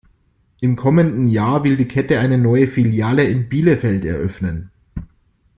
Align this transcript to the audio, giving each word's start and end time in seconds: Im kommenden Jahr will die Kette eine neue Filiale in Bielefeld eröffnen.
Im 0.61 0.75
kommenden 0.77 1.27
Jahr 1.27 1.63
will 1.63 1.77
die 1.77 1.87
Kette 1.87 2.19
eine 2.19 2.39
neue 2.39 2.67
Filiale 2.67 3.23
in 3.23 3.47
Bielefeld 3.49 4.03
eröffnen. 4.03 4.71